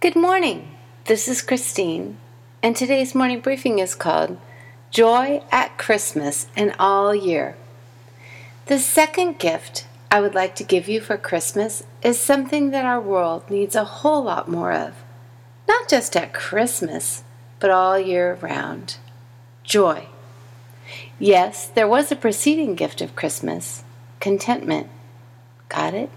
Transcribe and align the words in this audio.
Good 0.00 0.16
morning. 0.16 0.66
This 1.04 1.28
is 1.28 1.42
Christine, 1.42 2.16
and 2.62 2.74
today's 2.74 3.14
morning 3.14 3.40
briefing 3.40 3.80
is 3.80 3.94
called 3.94 4.38
Joy 4.90 5.42
at 5.52 5.76
Christmas 5.76 6.46
and 6.56 6.74
All 6.78 7.14
Year. 7.14 7.54
The 8.64 8.78
second 8.78 9.38
gift 9.38 9.86
I 10.10 10.22
would 10.22 10.34
like 10.34 10.54
to 10.54 10.64
give 10.64 10.88
you 10.88 11.02
for 11.02 11.18
Christmas 11.18 11.82
is 12.02 12.18
something 12.18 12.70
that 12.70 12.86
our 12.86 12.98
world 12.98 13.50
needs 13.50 13.76
a 13.76 13.84
whole 13.84 14.24
lot 14.24 14.48
more 14.48 14.72
of, 14.72 14.94
not 15.68 15.86
just 15.86 16.16
at 16.16 16.32
Christmas, 16.32 17.22
but 17.58 17.68
all 17.68 17.98
year 17.98 18.38
round 18.40 18.96
joy. 19.64 20.06
Yes, 21.18 21.66
there 21.66 21.86
was 21.86 22.10
a 22.10 22.16
preceding 22.16 22.74
gift 22.74 23.02
of 23.02 23.14
Christmas 23.14 23.84
contentment. 24.18 24.88
Got 25.68 25.92
it? 25.92 26.08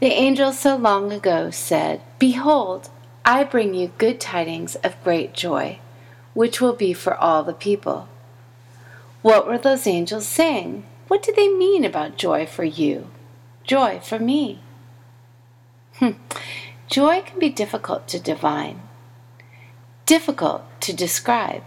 The 0.00 0.08
angel 0.08 0.52
so 0.52 0.74
long 0.74 1.12
ago 1.12 1.50
said, 1.50 2.02
Behold, 2.24 2.88
I 3.22 3.44
bring 3.44 3.74
you 3.74 3.92
good 3.98 4.18
tidings 4.18 4.76
of 4.76 5.04
great 5.04 5.34
joy, 5.34 5.78
which 6.32 6.58
will 6.58 6.72
be 6.72 6.94
for 6.94 7.14
all 7.14 7.44
the 7.44 7.52
people. 7.52 8.08
What 9.20 9.46
were 9.46 9.58
those 9.58 9.86
angels 9.86 10.26
saying? 10.26 10.86
What 11.08 11.22
did 11.22 11.36
they 11.36 11.48
mean 11.48 11.84
about 11.84 12.16
joy 12.16 12.46
for 12.46 12.64
you? 12.64 13.10
Joy 13.62 14.00
for 14.02 14.18
me? 14.18 14.60
Hmm. 15.96 16.12
Joy 16.88 17.20
can 17.20 17.38
be 17.38 17.50
difficult 17.50 18.08
to 18.08 18.18
divine, 18.18 18.80
difficult 20.06 20.62
to 20.80 20.94
describe. 20.94 21.62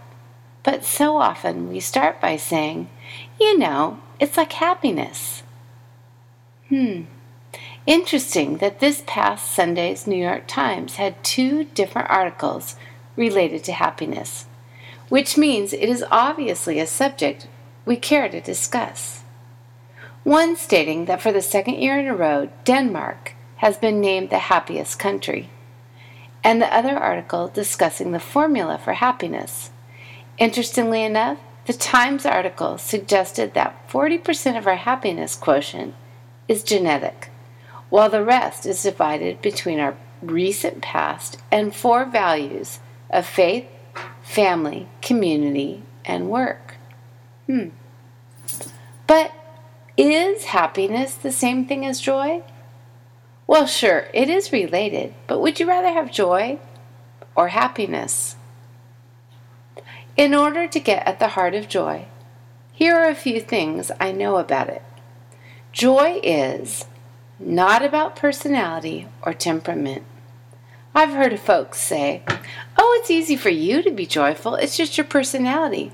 But 0.64 0.84
so 0.84 1.18
often 1.18 1.68
we 1.68 1.78
start 1.78 2.20
by 2.20 2.36
saying, 2.36 2.90
you 3.38 3.56
know, 3.56 4.00
it's 4.18 4.36
like 4.36 4.54
happiness. 4.54 5.44
Hmm. 6.68 7.02
Interesting 7.88 8.58
that 8.58 8.80
this 8.80 9.02
past 9.06 9.50
Sunday's 9.50 10.06
New 10.06 10.22
York 10.22 10.46
Times 10.46 10.96
had 10.96 11.24
two 11.24 11.64
different 11.64 12.10
articles 12.10 12.76
related 13.16 13.64
to 13.64 13.72
happiness, 13.72 14.44
which 15.08 15.38
means 15.38 15.72
it 15.72 15.88
is 15.88 16.04
obviously 16.10 16.78
a 16.80 16.86
subject 16.86 17.48
we 17.86 17.96
care 17.96 18.28
to 18.28 18.42
discuss. 18.42 19.22
One 20.22 20.54
stating 20.54 21.06
that 21.06 21.22
for 21.22 21.32
the 21.32 21.40
second 21.40 21.76
year 21.76 21.98
in 21.98 22.06
a 22.06 22.14
row, 22.14 22.50
Denmark 22.66 23.32
has 23.56 23.78
been 23.78 24.02
named 24.02 24.28
the 24.28 24.50
happiest 24.50 24.98
country, 24.98 25.48
and 26.44 26.60
the 26.60 26.70
other 26.70 26.94
article 26.94 27.48
discussing 27.48 28.12
the 28.12 28.20
formula 28.20 28.76
for 28.76 28.92
happiness. 28.92 29.70
Interestingly 30.36 31.04
enough, 31.04 31.38
the 31.64 31.72
Times 31.72 32.26
article 32.26 32.76
suggested 32.76 33.54
that 33.54 33.88
40% 33.88 34.58
of 34.58 34.66
our 34.66 34.76
happiness 34.76 35.34
quotient 35.34 35.94
is 36.48 36.62
genetic 36.62 37.30
while 37.90 38.10
the 38.10 38.24
rest 38.24 38.66
is 38.66 38.82
divided 38.82 39.40
between 39.42 39.80
our 39.80 39.96
recent 40.22 40.82
past 40.82 41.38
and 41.50 41.74
four 41.74 42.04
values 42.04 42.80
of 43.10 43.26
faith, 43.26 43.66
family, 44.22 44.88
community, 45.00 45.82
and 46.04 46.28
work. 46.28 46.76
Hmm. 47.46 47.68
But 49.06 49.32
is 49.96 50.44
happiness 50.44 51.14
the 51.14 51.32
same 51.32 51.66
thing 51.66 51.84
as 51.86 52.00
joy? 52.00 52.42
Well, 53.46 53.66
sure, 53.66 54.08
it 54.12 54.28
is 54.28 54.52
related, 54.52 55.14
but 55.26 55.40
would 55.40 55.58
you 55.58 55.66
rather 55.66 55.88
have 55.88 56.12
joy 56.12 56.58
or 57.34 57.48
happiness? 57.48 58.36
In 60.16 60.34
order 60.34 60.68
to 60.68 60.80
get 60.80 61.06
at 61.06 61.18
the 61.18 61.28
heart 61.28 61.54
of 61.54 61.68
joy, 61.68 62.06
here 62.72 62.94
are 62.96 63.08
a 63.08 63.14
few 63.14 63.40
things 63.40 63.90
I 63.98 64.12
know 64.12 64.36
about 64.36 64.68
it. 64.68 64.82
Joy 65.72 66.20
is 66.22 66.84
not 67.38 67.84
about 67.84 68.16
personality 68.16 69.08
or 69.22 69.32
temperament. 69.32 70.04
I've 70.94 71.10
heard 71.10 71.38
folks 71.38 71.80
say, 71.80 72.22
Oh, 72.76 72.98
it's 73.00 73.10
easy 73.10 73.36
for 73.36 73.50
you 73.50 73.82
to 73.82 73.90
be 73.90 74.06
joyful, 74.06 74.54
it's 74.54 74.76
just 74.76 74.96
your 74.96 75.06
personality. 75.06 75.92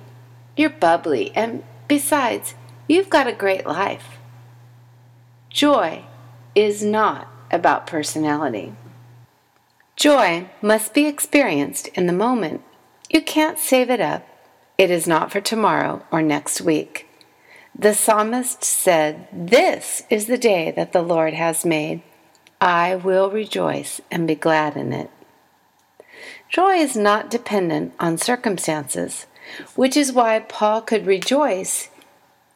You're 0.56 0.70
bubbly, 0.70 1.32
and 1.34 1.64
besides, 1.88 2.54
you've 2.86 3.10
got 3.10 3.26
a 3.26 3.32
great 3.32 3.66
life. 3.66 4.18
Joy 5.50 6.04
is 6.54 6.82
not 6.82 7.28
about 7.50 7.86
personality. 7.86 8.72
Joy 9.96 10.48
must 10.60 10.94
be 10.94 11.06
experienced 11.06 11.88
in 11.88 12.06
the 12.06 12.12
moment. 12.12 12.62
You 13.10 13.22
can't 13.22 13.58
save 13.58 13.90
it 13.90 14.00
up. 14.00 14.26
It 14.76 14.90
is 14.90 15.06
not 15.06 15.30
for 15.30 15.40
tomorrow 15.40 16.04
or 16.10 16.22
next 16.22 16.60
week. 16.60 17.08
The 17.76 17.94
psalmist 17.94 18.62
said, 18.62 19.26
This 19.32 20.04
is 20.08 20.26
the 20.26 20.38
day 20.38 20.70
that 20.70 20.92
the 20.92 21.02
Lord 21.02 21.34
has 21.34 21.64
made. 21.64 22.02
I 22.60 22.94
will 22.94 23.30
rejoice 23.30 24.00
and 24.10 24.28
be 24.28 24.36
glad 24.36 24.76
in 24.76 24.92
it. 24.92 25.10
Joy 26.48 26.74
is 26.74 26.96
not 26.96 27.30
dependent 27.30 27.94
on 27.98 28.16
circumstances, 28.16 29.26
which 29.74 29.96
is 29.96 30.12
why 30.12 30.38
Paul 30.38 30.82
could 30.82 31.04
rejoice 31.04 31.90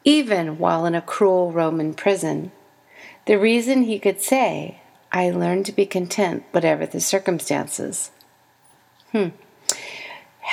even 0.05 0.57
while 0.57 0.85
in 0.85 0.95
a 0.95 1.01
cruel 1.01 1.51
Roman 1.51 1.93
prison. 1.93 2.51
The 3.25 3.37
reason 3.37 3.83
he 3.83 3.99
could 3.99 4.21
say, 4.21 4.79
I 5.11 5.29
learned 5.29 5.65
to 5.65 5.71
be 5.73 5.85
content 5.85 6.45
whatever 6.51 6.85
the 6.85 7.01
circumstances. 7.01 8.11
Hmm. 9.11 9.29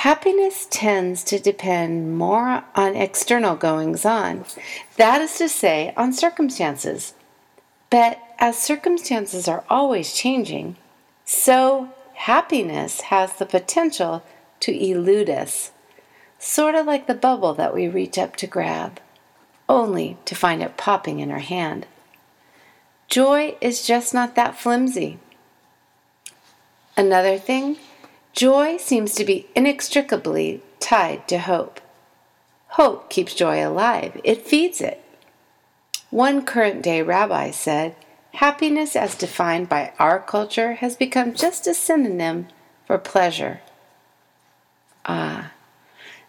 Happiness 0.07 0.67
tends 0.69 1.21
to 1.25 1.37
depend 1.37 2.17
more 2.17 2.63
on 2.75 2.95
external 2.95 3.57
goings 3.57 4.05
on, 4.05 4.45
that 4.95 5.19
is 5.19 5.37
to 5.37 5.49
say, 5.49 5.93
on 5.97 6.13
circumstances. 6.13 7.13
But 7.89 8.17
as 8.39 8.57
circumstances 8.57 9.49
are 9.49 9.65
always 9.69 10.13
changing, 10.13 10.77
so 11.25 11.89
happiness 12.13 13.01
has 13.01 13.33
the 13.33 13.45
potential 13.45 14.23
to 14.61 14.71
elude 14.71 15.29
us, 15.29 15.71
sort 16.39 16.75
of 16.75 16.85
like 16.85 17.07
the 17.07 17.13
bubble 17.13 17.53
that 17.55 17.75
we 17.75 17.89
reach 17.89 18.17
up 18.17 18.37
to 18.37 18.47
grab, 18.47 19.01
only 19.67 20.15
to 20.23 20.35
find 20.35 20.63
it 20.63 20.77
popping 20.77 21.19
in 21.19 21.31
our 21.31 21.39
hand. 21.39 21.85
Joy 23.09 23.57
is 23.59 23.85
just 23.85 24.13
not 24.13 24.35
that 24.35 24.57
flimsy. 24.57 25.19
Another 26.95 27.37
thing, 27.37 27.75
Joy 28.37 28.77
seems 28.77 29.15
to 29.15 29.25
be 29.25 29.47
inextricably 29.55 30.61
tied 30.79 31.27
to 31.27 31.39
hope. 31.39 31.81
Hope 32.67 33.09
keeps 33.09 33.33
joy 33.33 33.67
alive, 33.67 34.21
it 34.23 34.45
feeds 34.45 34.79
it. 34.79 35.03
One 36.11 36.45
current 36.45 36.83
day 36.83 37.01
rabbi 37.01 37.49
said, 37.49 37.95
Happiness, 38.33 38.95
as 38.95 39.15
defined 39.15 39.69
by 39.69 39.91
our 39.97 40.19
culture, 40.19 40.73
has 40.73 40.95
become 40.95 41.33
just 41.33 41.65
a 41.65 41.73
synonym 41.73 42.49
for 42.85 42.99
pleasure. 42.99 43.61
Ah, 45.07 45.53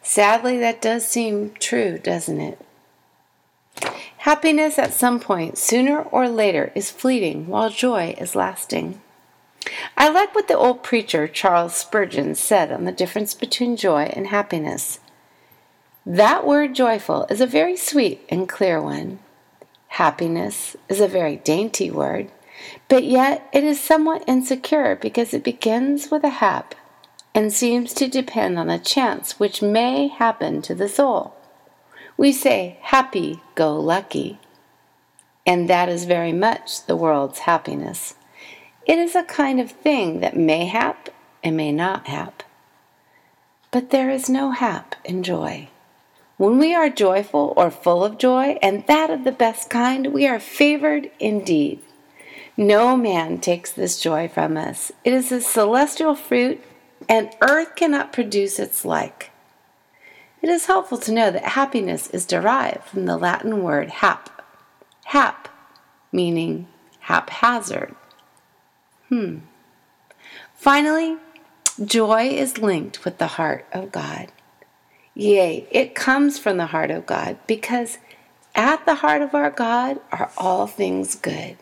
sadly, 0.02 0.56
that 0.56 0.80
does 0.80 1.06
seem 1.06 1.52
true, 1.60 1.98
doesn't 1.98 2.40
it? 2.40 2.58
Happiness 4.16 4.78
at 4.78 4.94
some 4.94 5.20
point, 5.20 5.58
sooner 5.58 6.00
or 6.00 6.26
later, 6.26 6.72
is 6.74 6.90
fleeting, 6.90 7.48
while 7.48 7.68
joy 7.68 8.14
is 8.16 8.34
lasting. 8.34 9.02
I 9.96 10.08
like 10.08 10.34
what 10.34 10.48
the 10.48 10.56
old 10.56 10.82
preacher 10.82 11.26
Charles 11.28 11.74
Spurgeon 11.74 12.34
said 12.34 12.72
on 12.72 12.84
the 12.84 12.92
difference 12.92 13.34
between 13.34 13.76
joy 13.76 14.10
and 14.14 14.28
happiness. 14.28 15.00
That 16.06 16.46
word 16.46 16.74
joyful 16.74 17.26
is 17.28 17.40
a 17.40 17.46
very 17.46 17.76
sweet 17.76 18.24
and 18.28 18.48
clear 18.48 18.80
one. 18.80 19.18
Happiness 19.88 20.76
is 20.88 21.00
a 21.00 21.08
very 21.08 21.36
dainty 21.36 21.90
word, 21.90 22.30
but 22.88 23.04
yet 23.04 23.48
it 23.52 23.64
is 23.64 23.80
somewhat 23.80 24.24
insecure 24.26 24.96
because 24.96 25.34
it 25.34 25.44
begins 25.44 26.10
with 26.10 26.24
a 26.24 26.40
hap 26.40 26.74
and 27.34 27.52
seems 27.52 27.92
to 27.94 28.08
depend 28.08 28.58
on 28.58 28.70
a 28.70 28.78
chance 28.78 29.38
which 29.38 29.62
may 29.62 30.08
happen 30.08 30.62
to 30.62 30.74
the 30.74 30.88
soul. 30.88 31.34
We 32.16 32.32
say 32.32 32.78
happy 32.82 33.40
go 33.54 33.78
lucky, 33.78 34.38
and 35.46 35.68
that 35.68 35.88
is 35.88 36.04
very 36.04 36.32
much 36.32 36.86
the 36.86 36.96
world's 36.96 37.40
happiness. 37.40 38.14
It 38.88 38.98
is 38.98 39.14
a 39.14 39.22
kind 39.22 39.60
of 39.60 39.70
thing 39.70 40.20
that 40.20 40.34
may 40.34 40.64
hap 40.64 41.10
and 41.44 41.58
may 41.58 41.72
not 41.72 42.06
hap. 42.06 42.42
But 43.70 43.90
there 43.90 44.08
is 44.08 44.30
no 44.30 44.52
hap 44.52 44.94
in 45.04 45.22
joy. 45.22 45.68
When 46.38 46.56
we 46.56 46.74
are 46.74 46.88
joyful 46.88 47.52
or 47.54 47.70
full 47.70 48.02
of 48.02 48.16
joy, 48.16 48.58
and 48.62 48.86
that 48.86 49.10
of 49.10 49.24
the 49.24 49.32
best 49.32 49.68
kind, 49.68 50.06
we 50.14 50.26
are 50.26 50.40
favored 50.40 51.10
indeed. 51.20 51.80
No 52.56 52.96
man 52.96 53.38
takes 53.38 53.70
this 53.70 54.00
joy 54.00 54.26
from 54.26 54.56
us. 54.56 54.90
It 55.04 55.12
is 55.12 55.30
a 55.30 55.42
celestial 55.42 56.14
fruit, 56.14 56.58
and 57.10 57.28
earth 57.42 57.76
cannot 57.76 58.12
produce 58.12 58.58
its 58.58 58.86
like. 58.86 59.32
It 60.40 60.48
is 60.48 60.64
helpful 60.64 60.96
to 60.98 61.12
know 61.12 61.30
that 61.30 61.44
happiness 61.44 62.08
is 62.08 62.24
derived 62.24 62.84
from 62.84 63.04
the 63.04 63.18
Latin 63.18 63.62
word 63.62 63.90
hap, 63.90 64.42
hap 65.04 65.48
meaning 66.10 66.68
haphazard. 67.00 67.94
Hmm. 69.08 69.38
Finally, 70.54 71.16
joy 71.82 72.28
is 72.28 72.58
linked 72.58 73.04
with 73.04 73.18
the 73.18 73.26
heart 73.26 73.66
of 73.72 73.92
God. 73.92 74.32
Yea, 75.14 75.66
it 75.70 75.94
comes 75.94 76.38
from 76.38 76.56
the 76.56 76.66
heart 76.66 76.90
of 76.90 77.06
God 77.06 77.38
because 77.46 77.98
at 78.54 78.84
the 78.86 78.96
heart 78.96 79.22
of 79.22 79.34
our 79.34 79.50
God 79.50 80.00
are 80.12 80.30
all 80.36 80.66
things 80.66 81.14
good. 81.14 81.56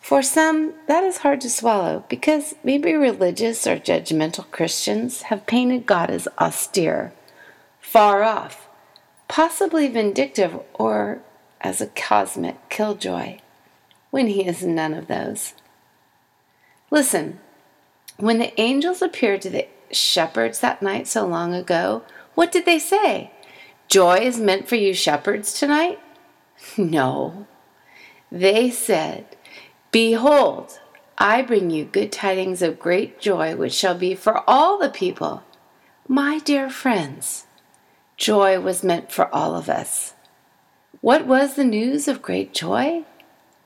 For 0.00 0.22
some, 0.22 0.74
that 0.86 1.02
is 1.02 1.18
hard 1.18 1.40
to 1.40 1.50
swallow 1.50 2.04
because 2.08 2.54
maybe 2.62 2.92
religious 2.94 3.66
or 3.66 3.76
judgmental 3.76 4.50
Christians 4.50 5.22
have 5.22 5.46
painted 5.46 5.86
God 5.86 6.10
as 6.10 6.28
austere, 6.38 7.14
far 7.80 8.22
off, 8.22 8.68
possibly 9.28 9.88
vindictive, 9.88 10.60
or 10.74 11.22
as 11.60 11.80
a 11.80 11.86
cosmic 11.86 12.68
killjoy, 12.68 13.38
when 14.10 14.26
he 14.26 14.46
is 14.46 14.62
none 14.62 14.92
of 14.92 15.06
those. 15.06 15.54
Listen, 16.94 17.40
when 18.18 18.38
the 18.38 18.58
angels 18.60 19.02
appeared 19.02 19.42
to 19.42 19.50
the 19.50 19.66
shepherds 19.90 20.60
that 20.60 20.80
night 20.80 21.08
so 21.08 21.26
long 21.26 21.52
ago, 21.52 22.04
what 22.36 22.52
did 22.52 22.66
they 22.66 22.78
say? 22.78 23.32
Joy 23.88 24.18
is 24.18 24.38
meant 24.38 24.68
for 24.68 24.76
you 24.76 24.94
shepherds 24.94 25.58
tonight? 25.58 25.98
No. 26.78 27.48
They 28.30 28.70
said, 28.70 29.26
Behold, 29.90 30.78
I 31.18 31.42
bring 31.42 31.68
you 31.70 31.84
good 31.84 32.12
tidings 32.12 32.62
of 32.62 32.78
great 32.78 33.18
joy, 33.18 33.56
which 33.56 33.72
shall 33.72 33.96
be 33.96 34.14
for 34.14 34.48
all 34.48 34.78
the 34.78 34.88
people. 34.88 35.42
My 36.06 36.38
dear 36.38 36.70
friends, 36.70 37.46
joy 38.16 38.60
was 38.60 38.84
meant 38.84 39.10
for 39.10 39.34
all 39.34 39.56
of 39.56 39.68
us. 39.68 40.14
What 41.00 41.26
was 41.26 41.56
the 41.56 41.64
news 41.64 42.06
of 42.06 42.22
great 42.22 42.54
joy? 42.54 43.02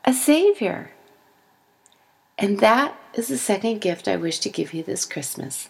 A 0.07 0.15
Savior. 0.15 0.93
And 2.39 2.61
that 2.61 2.97
is 3.15 3.29
the 3.29 3.37
second 3.37 3.81
gift 3.81 4.07
I 4.07 4.17
wish 4.17 4.39
to 4.41 4.49
give 4.49 4.73
you 4.73 4.83
this 4.83 5.05
Christmas 5.05 5.69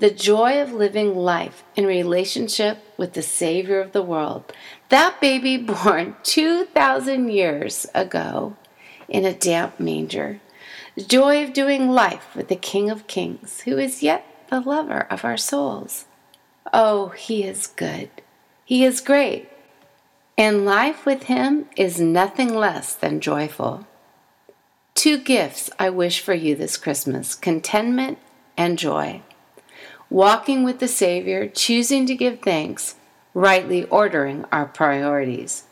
the 0.00 0.10
joy 0.10 0.60
of 0.62 0.72
living 0.72 1.14
life 1.14 1.62
in 1.76 1.84
relationship 1.84 2.78
with 2.96 3.12
the 3.12 3.22
Savior 3.22 3.80
of 3.80 3.92
the 3.92 4.02
world. 4.02 4.50
That 4.88 5.20
baby 5.20 5.56
born 5.58 6.16
2,000 6.22 7.28
years 7.28 7.86
ago 7.94 8.56
in 9.08 9.26
a 9.26 9.34
damp 9.34 9.78
manger. 9.78 10.40
The 10.94 11.04
joy 11.04 11.44
of 11.44 11.52
doing 11.52 11.90
life 11.90 12.34
with 12.34 12.48
the 12.48 12.56
King 12.56 12.88
of 12.88 13.06
Kings, 13.06 13.60
who 13.60 13.76
is 13.76 14.02
yet 14.02 14.24
the 14.48 14.60
lover 14.60 15.06
of 15.10 15.22
our 15.24 15.36
souls. 15.36 16.06
Oh, 16.72 17.10
he 17.10 17.44
is 17.44 17.66
good. 17.66 18.08
He 18.64 18.84
is 18.84 19.02
great. 19.02 19.50
And 20.38 20.64
life 20.64 21.04
with 21.04 21.24
him 21.24 21.66
is 21.76 22.00
nothing 22.00 22.54
less 22.54 22.94
than 22.94 23.20
joyful. 23.20 23.86
Two 25.00 25.16
gifts 25.16 25.70
I 25.78 25.88
wish 25.88 26.20
for 26.20 26.34
you 26.34 26.54
this 26.54 26.76
Christmas 26.76 27.34
contentment 27.34 28.18
and 28.54 28.78
joy. 28.78 29.22
Walking 30.10 30.62
with 30.62 30.78
the 30.78 30.88
Savior, 30.88 31.48
choosing 31.48 32.04
to 32.04 32.14
give 32.14 32.40
thanks, 32.40 32.96
rightly 33.32 33.84
ordering 33.84 34.44
our 34.52 34.66
priorities. 34.66 35.64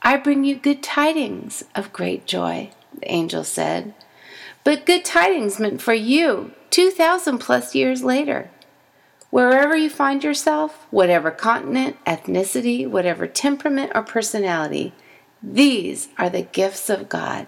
I 0.00 0.16
bring 0.16 0.44
you 0.44 0.56
good 0.56 0.82
tidings 0.82 1.62
of 1.74 1.92
great 1.92 2.24
joy, 2.24 2.70
the 2.98 3.12
angel 3.12 3.44
said. 3.44 3.92
But 4.64 4.86
good 4.86 5.04
tidings 5.04 5.60
meant 5.60 5.82
for 5.82 5.92
you 5.92 6.52
2,000 6.70 7.36
plus 7.36 7.74
years 7.74 8.02
later. 8.02 8.48
Wherever 9.28 9.76
you 9.76 9.90
find 9.90 10.24
yourself, 10.24 10.86
whatever 10.90 11.30
continent, 11.30 12.02
ethnicity, 12.06 12.88
whatever 12.88 13.26
temperament 13.26 13.92
or 13.94 14.02
personality, 14.02 14.94
these 15.42 16.08
are 16.16 16.30
the 16.30 16.40
gifts 16.40 16.88
of 16.88 17.10
God. 17.10 17.46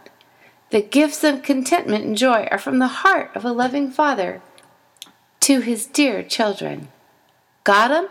The 0.70 0.82
gifts 0.82 1.24
of 1.24 1.42
contentment 1.42 2.04
and 2.04 2.16
joy 2.16 2.46
are 2.50 2.58
from 2.58 2.78
the 2.78 2.86
heart 3.02 3.34
of 3.34 3.44
a 3.44 3.52
loving 3.52 3.90
Father 3.90 4.40
to 5.40 5.60
his 5.60 5.84
dear 5.84 6.22
children. 6.22 6.88
Got 7.64 7.90
'em? 7.90 8.08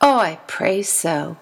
Oh, 0.00 0.18
I 0.18 0.40
pray 0.46 0.82
so. 0.82 1.38